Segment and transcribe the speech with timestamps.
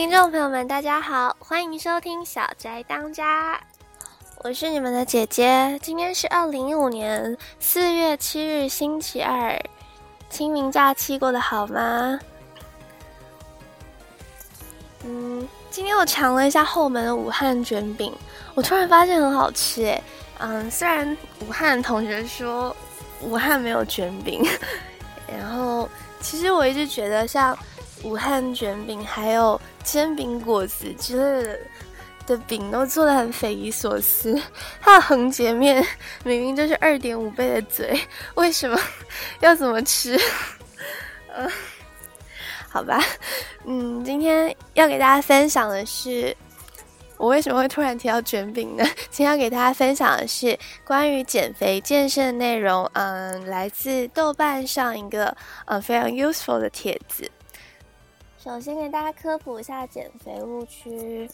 [0.00, 3.60] 听众朋友们，大家好，欢迎收听小宅当家。
[4.38, 9.62] 我是你们的姐姐，今天是二零一五年四月七日星期二，
[10.30, 12.18] 清明假期过得好吗？
[15.04, 18.10] 嗯，今天我尝了一下后门的武汉卷饼，
[18.54, 20.02] 我突然发现很好吃诶。
[20.38, 21.14] 嗯，虽然
[21.46, 22.74] 武汉同学说
[23.20, 24.42] 武汉没有卷饼，
[25.28, 25.86] 然后
[26.22, 27.54] 其实我一直觉得像
[28.02, 31.58] 武汉卷饼还有煎饼果子之类的。
[32.26, 34.40] 的饼都做的很匪夷所思，
[34.80, 35.84] 它的横截面
[36.22, 38.00] 明明就是二点五倍的嘴，
[38.34, 38.78] 为什么
[39.40, 40.16] 要怎么吃？
[41.34, 41.50] 嗯，
[42.70, 43.02] 好吧，
[43.64, 46.36] 嗯，今天要给大家分享的是，
[47.16, 48.84] 我为什么会突然提到卷饼呢？
[49.10, 57.28] 今天要给大家分享的是关于减肥健身的内容，嗯，来自豆瓣上一个嗯非常 useful 的帖子。
[58.42, 61.30] 首先给大家科普一下减肥误区。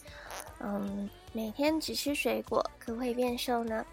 [0.59, 3.85] 嗯，每天只吃水果可不可以变瘦呢？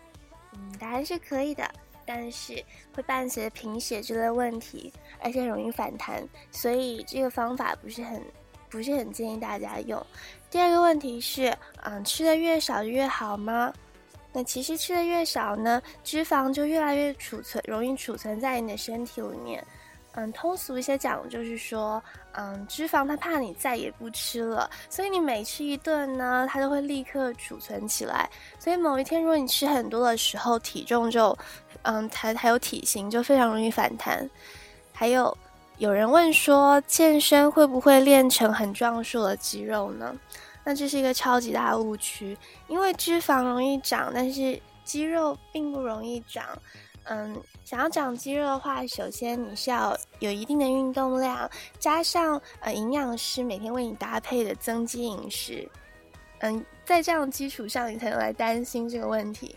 [0.52, 1.64] 嗯，答案是可以的，
[2.04, 2.60] 但是
[2.92, 8.20] 会伴随贫血之类问题，而且容易反弹，所以这个方法不是很
[8.68, 10.04] 不是很建议大家用。
[10.50, 13.72] 第二个问题是，嗯，吃的越少越好吗？
[14.32, 19.64] 那其实吃的越少呢，脂肪就越来越储存，容易储存在你的身体里面。
[20.16, 22.02] 嗯，通俗一些讲，就是说，
[22.32, 28.30] 嗯，脂肪它怕你再也不吃了，所以你每吃一顿呢，它就会立刻储存起来。
[28.58, 31.36] 所以某一天，如果你吃很多的时候，体重就，
[31.82, 34.28] 嗯，还还有体型就非常容易反弹。
[34.92, 35.36] 还有
[35.78, 40.14] 有人问说，健身会不会练成很壮硕的肌肉呢？
[40.62, 42.38] 那这是一个超级大的误区，
[42.68, 46.46] 因为脂肪容易长，但是肌肉并不容易长。
[47.04, 51.48] 嗯，想要长肌肉的话，首先你是要有一定的运动量，
[51.78, 55.68] 加上呃营养师每天为你搭配的增肌饮食，
[56.38, 59.54] 嗯，在这样基础上，你才能来担心这个问题。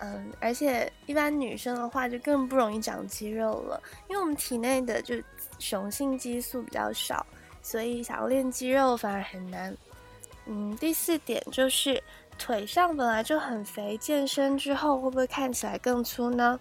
[0.00, 5.14] 嗯，而且一般女生的话就更不容易长肌肉了，因为我们体内的就
[5.60, 7.24] 雄性激素比较少，
[7.62, 9.76] 所以想要练肌肉反而很难。
[10.46, 12.02] 嗯，第四点就是
[12.36, 16.58] 腿上本来就很肥，健身之后会不会看起来更粗呢？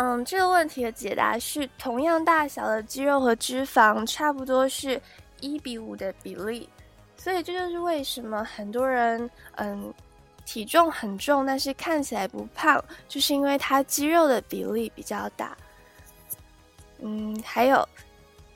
[0.00, 5.00] 嗯，这个问题的解答是，同样大小的肌肉和脂肪差不多是
[5.40, 6.68] 一比五的比例，
[7.16, 9.92] 所以这就是为什么很多人嗯
[10.46, 15.58] 体重很重，但是看起来不胖，就是因为他肌肉的比例比较大。
[17.00, 17.84] 嗯，还有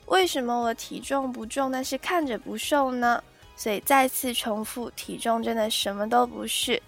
[0.06, 3.20] 为什么我体重不重，但是看着不瘦呢？
[3.56, 6.80] 所以再次重复，体重真的什么都不是。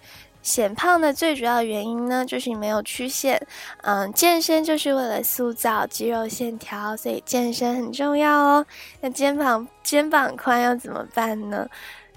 [0.44, 3.40] 显胖的最主要原因呢，就是你没有曲线。
[3.80, 8.66] 嗯，健身就是为了塑造肌肉线条，所以健身很重要哦。
[9.00, 11.66] 那肩膀肩膀宽要怎么办呢？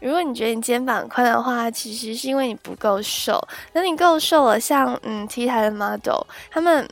[0.01, 3.41] 如果你觉得你肩膀宽的话，其实是因为你不够瘦。
[3.71, 6.21] 等你够瘦了，像嗯 T 台的 model，
[6.51, 6.85] 他们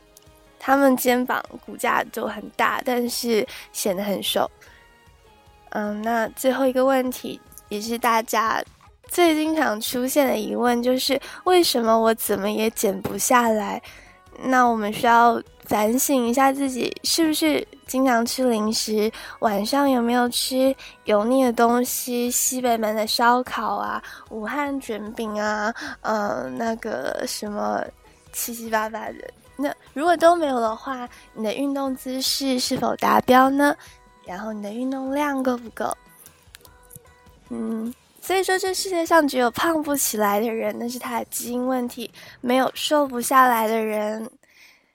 [0.58, 4.50] 他们肩膀骨架都很大，但是显得很瘦。
[5.68, 7.38] 嗯，那最后一个问题
[7.68, 8.64] 也是大家。
[9.08, 13.80] 最经常出现的疑问就是为什么我怎么也减不下来？
[14.44, 27.82] 那我们需要反省一下自己是不是经常吃零食，晚上有没有吃油腻的东西，西北门的烧烤啊，武汉卷饼啊，呃，那个什么
[28.30, 29.14] 七七八八的。
[29.56, 33.74] 那如果都没有的话，你的运动姿势是否达标呢？
[34.26, 35.90] 然后你的运动量够不够？
[37.48, 37.94] 嗯。
[38.26, 44.28] 所以说，这世界上只有胖不起来的人，那是他的基因问题；没有瘦不下来的人。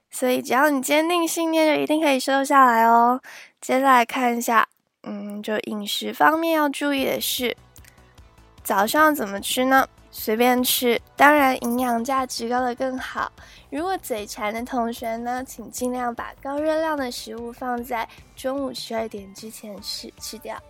[0.09, 3.21] 所以，只要你坚定信念，就一定可以瘦下来哦。
[3.61, 4.67] 接下来看一下
[5.03, 7.55] 嗯，就饮食方面要注意的是，
[8.65, 9.87] 早上怎么吃呢？
[10.11, 13.31] 随便吃，当然营养价值高的更好。
[13.69, 18.05] 如果嘴馋的同学呢，请尽量把高热量的食物放在
[18.35, 20.61] 中午十二点之前吃吃掉。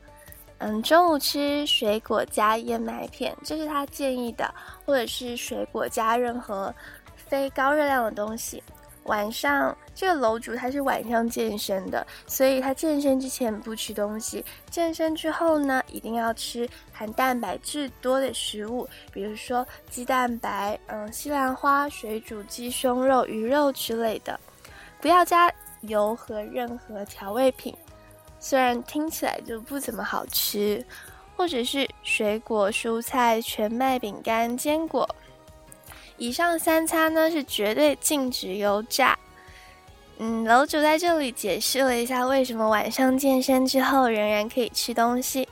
[0.64, 4.54] 嗯，中午吃水果加燕麦片，这是他建议的，
[4.86, 6.72] 或者是水果加任何
[7.16, 8.62] 非高热量的东西。
[9.06, 24.40] 晚上这个楼主他是晚上健身的，所以他健身之前不吃东西，健身之后呢，一定要吃含蛋白质多的食物，比如说鸡蛋白、嗯西兰花、水煮鸡胸肉、鱼肉之类的，
[25.02, 27.76] 不要加油和任何调味品，
[28.44, 30.84] 虽然听起来就不怎么好吃，
[31.38, 35.08] 或者是水果、蔬菜、全麦饼干、坚果。
[36.18, 39.18] 以上三餐呢是绝对禁止油炸。
[40.18, 45.48] 嗯，楼主在这里解释了一下为什么晚上健身之后仍然可以吃东西，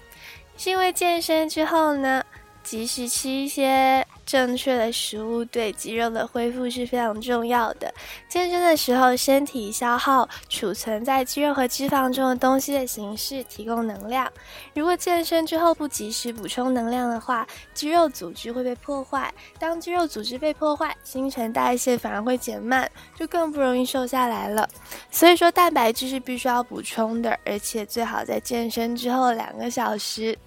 [0.57, 2.23] 是因为健身之后呢，
[2.63, 4.05] 及时吃一些。
[4.29, 7.91] 正确的食物对肌肉的恢复是非常重要的。
[8.27, 14.31] 健身的时候，身体消耗储存在肌肉和脂肪中的东西的形式提供能量。
[14.75, 19.33] 如果健身之后不及时补充能量的话，肌肉组织会被破坏。
[19.57, 22.87] 当肌肉组织被破坏，新陈代谢反而会减慢，
[23.17, 24.69] 就更不容易瘦下来了。
[25.09, 30.37] 所以说，蛋白质是必须要补充的，而且最好在健身之后两个小时。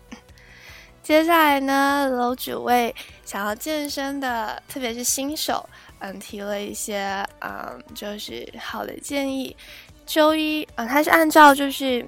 [1.03, 2.95] 接下来呢，楼主为
[3.25, 5.69] 想要健身的，特别是新手，
[5.99, 9.57] 嗯，提了一些，嗯，就是好的建议。
[10.07, 12.07] 周一，嗯，他是按照就是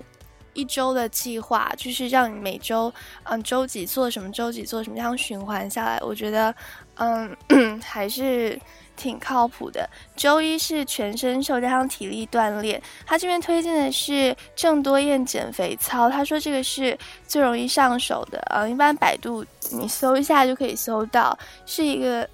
[0.55, 2.93] 一周的计划，就是让你每周，
[3.25, 6.55] 嗯，周几做什么，周几做什么，这样循环下来，我觉得，
[6.97, 7.37] 嗯，
[7.85, 8.59] 还是。
[8.97, 9.91] 挺靠谱的。
[10.15, 16.09] 周一是全身瘦加上体力锻炼，他这边推荐的是郑多燕减肥操。
[16.09, 16.97] 他说这个是
[17.27, 21.37] 最容易上手的啊，一般百度你搜一下就可以搜到，
[21.67, 22.25] 是一个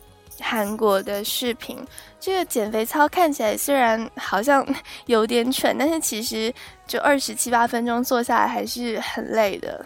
[0.40, 1.78] 韩国的视频。
[2.18, 4.66] 这个减肥操看起来虽然好像
[5.06, 6.52] 有点蠢，但是其实
[6.86, 9.84] 就二十七八分钟做下来还是很累的。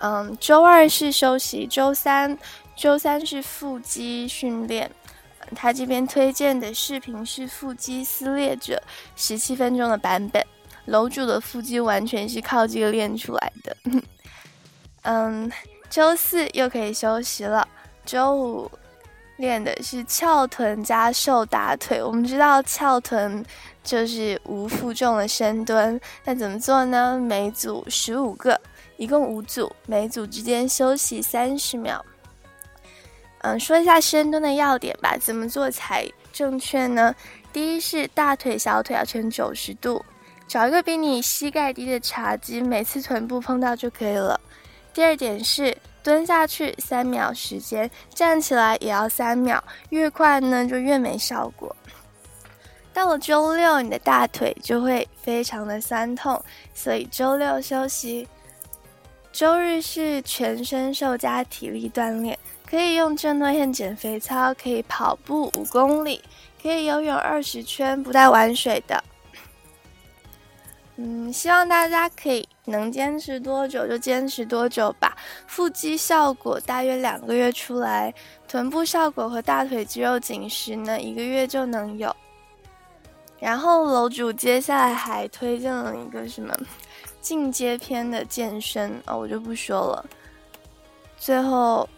[0.00, 2.36] 嗯，周二是休息，周三
[2.76, 4.90] 周三是腹肌训练。
[5.56, 8.82] 他这边推荐的视频是腹肌撕裂者
[9.16, 10.44] 十七分钟的版本，
[10.84, 13.76] 楼主的腹肌完全是靠这个练出来的。
[15.02, 15.50] 嗯，
[15.88, 17.66] 周四又可以休息了，
[18.04, 18.70] 周五
[19.38, 22.02] 练的是翘臀加瘦大腿。
[22.02, 23.42] 我们知道翘臀
[23.82, 27.18] 就是无负重的深蹲，那怎么做呢？
[27.18, 28.60] 每组十五个，
[28.96, 32.04] 一共五组，每组之间休息三十秒。
[33.42, 37.14] 嗯，说一下深蹲的要点吧，怎么做才正确呢？
[37.52, 40.04] 第一是大腿、小腿要呈九十度，
[40.48, 44.38] 找一个比你膝盖低的茶几，每次臀部碰到就可以了。
[44.92, 45.74] 第二点是
[46.08, 51.76] 蹲下去三秒时间，站起来也要三秒，越快呢就越没效果。
[52.94, 58.26] 到了周六，你的大腿就会非常的酸痛，所以周六休息。
[59.30, 62.38] 周日是全身瘦加体力锻炼。
[62.68, 66.22] 可以用郑多燕减肥操，可以跑步五公里，
[66.62, 69.02] 可以游泳二十圈，不带玩水的。
[71.00, 75.16] 嗯，希望大家可以能坚持多久就坚持多久吧。
[75.46, 78.12] 腹肌效果大约两个月出来，
[78.48, 82.14] 臀部效果和大腿肌肉紧实呢，一个月就能有。
[83.38, 86.52] 然后楼主接下来还推荐了一个什么
[87.20, 90.04] 进阶篇的健身啊，我就不说了。
[91.16, 91.88] 最后。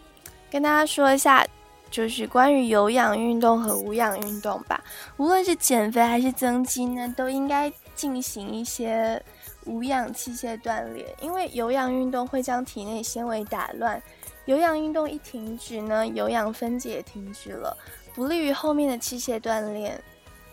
[0.53, 1.47] 跟大家说一下，
[1.93, 4.83] 就是关于有氧运动和无氧运动吧。
[5.17, 9.23] 无论是减肥还是增肌呢，都应该进行一些
[9.67, 14.03] 无氧器械锻炼，因为有氧运动会将体内纤维打乱。
[14.47, 17.77] 有氧运动一停止呢，有氧分解也停止了，
[18.15, 20.03] 不利于后面的器械锻炼。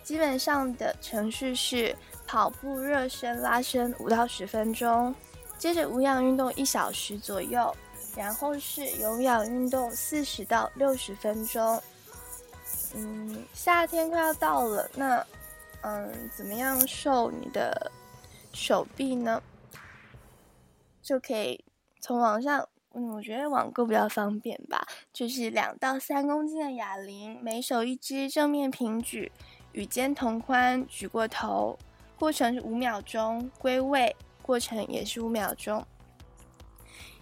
[0.03, 5.13] 基本上的程序是跑步、热身、拉伸五到十分钟，
[5.58, 7.75] 接着无氧运动一小时左右。
[8.15, 11.79] 然后是有氧运动四十到六十分钟。
[12.96, 15.24] 嗯，夏天快要到了，那
[15.81, 17.91] 嗯，怎么样瘦你的
[18.53, 19.41] 手臂呢？
[21.01, 21.63] 就可以
[22.01, 24.86] 从网上，嗯，我觉得网购比较方便吧。
[25.13, 29.31] 就是两到三公斤的哑铃，每手一只，正面平举，
[29.72, 31.77] 与肩同宽，举过头，
[32.19, 35.86] 过程是五秒钟，归位过程也是五秒钟。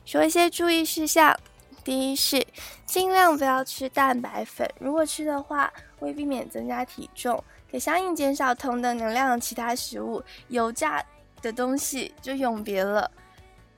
[0.03, 1.37] 说一些注意事项：
[1.83, 2.47] 第一是
[2.85, 7.43] 尽量不要吃蛋白粉，如果吃的话，为避免增加体重，
[7.75, 10.23] 也相应减少同等能量的其他食物。
[10.47, 11.03] 油炸
[11.41, 13.11] 的东西就永别了。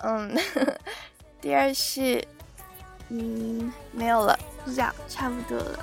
[0.04, 0.38] 嗯，
[1.42, 2.24] 第二是，
[3.10, 4.38] 嗯，没有了，
[4.68, 5.80] 就这样，差不多了。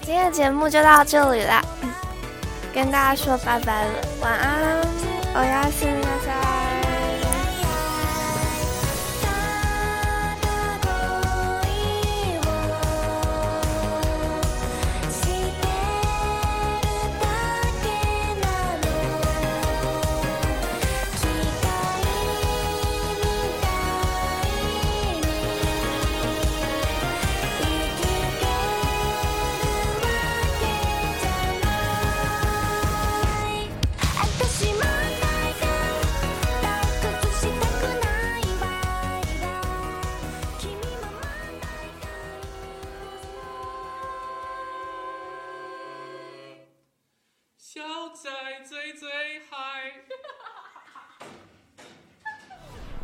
[0.00, 1.62] 今天的节目就到这里啦，
[2.72, 4.80] 跟大家说拜拜了，晚安，
[5.34, 5.99] 我要先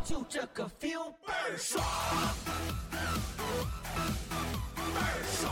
[0.07, 1.83] 就这个 feel 倍儿爽。
[4.77, 5.51] 倍儿爽。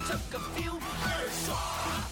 [0.00, 2.11] 这个 feel 倍儿爽。